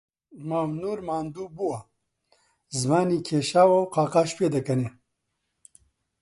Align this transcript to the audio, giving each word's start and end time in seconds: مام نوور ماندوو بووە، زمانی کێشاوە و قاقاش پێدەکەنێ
مام 0.47 0.69
نوور 0.81 0.99
ماندوو 1.07 1.53
بووە، 1.55 1.79
زمانی 2.79 3.23
کێشاوە 3.27 3.69
و 3.81 3.89
قاقاش 3.95 4.29
پێدەکەنێ 4.37 4.89